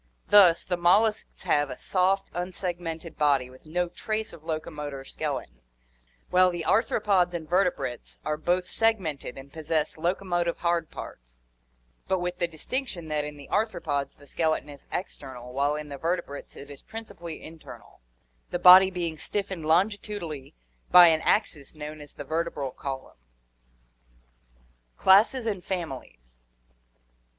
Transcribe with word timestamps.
Thus, 0.29 0.63
the 0.63 0.77
molluscs 0.77 1.43
have 1.43 1.69
a 1.69 1.77
soft, 1.77 2.31
unsegmented 2.33 3.17
body 3.19 3.51
with 3.51 3.67
no 3.67 3.87
trace 3.87 4.33
of 4.33 4.43
locomotor 4.43 5.05
skeleton, 5.05 5.61
while 6.31 6.49
the 6.49 6.65
arthropods 6.67 7.35
and 7.35 7.47
vertebrates 7.47 8.17
are 8.25 8.35
both 8.35 8.67
segmented 8.67 9.37
and 9.37 9.53
possess 9.53 9.97
locomotive 9.99 10.57
hard 10.57 10.89
parts, 10.89 11.43
but 12.07 12.17
with 12.17 12.39
the 12.39 12.47
distinc 12.47 12.87
tion 12.87 13.09
that 13.09 13.23
in 13.23 13.37
the 13.37 13.47
arthropods 13.51 14.15
the 14.17 14.25
skeleton 14.25 14.69
is 14.69 14.87
external 14.91 15.53
while 15.53 15.75
in 15.75 15.89
the 15.89 15.99
vertebrates 15.99 16.55
it 16.55 16.71
is 16.71 16.81
principally 16.81 17.43
internal, 17.43 18.01
the 18.49 18.57
body 18.57 18.89
being 18.89 19.17
stiffened 19.17 19.67
longitudinally 19.67 20.55
by 20.89 21.09
an 21.09 21.21
axis 21.21 21.75
known 21.75 22.01
as 22.01 22.13
the 22.13 22.23
vertebral 22.23 22.71
column. 22.71 23.19
Classes 24.97 25.45
and 25.45 25.63
Families. 25.63 26.43